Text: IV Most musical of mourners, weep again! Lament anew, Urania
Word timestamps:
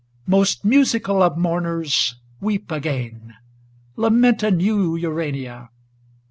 IV 0.23 0.29
Most 0.31 0.65
musical 0.65 1.21
of 1.21 1.37
mourners, 1.37 2.15
weep 2.39 2.71
again! 2.71 3.35
Lament 3.95 4.41
anew, 4.41 4.95
Urania 4.95 5.69